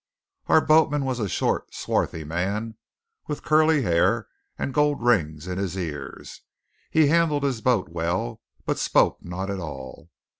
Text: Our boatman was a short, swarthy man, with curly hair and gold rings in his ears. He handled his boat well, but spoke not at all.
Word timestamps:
Our 0.47 0.61
boatman 0.65 1.05
was 1.05 1.19
a 1.19 1.29
short, 1.29 1.75
swarthy 1.75 2.23
man, 2.23 2.75
with 3.27 3.43
curly 3.43 3.83
hair 3.83 4.27
and 4.57 4.73
gold 4.73 5.03
rings 5.03 5.45
in 5.47 5.59
his 5.59 5.77
ears. 5.77 6.41
He 6.89 7.05
handled 7.09 7.43
his 7.43 7.61
boat 7.61 7.87
well, 7.87 8.41
but 8.65 8.79
spoke 8.79 9.23
not 9.23 9.51
at 9.51 9.59
all. 9.59 10.09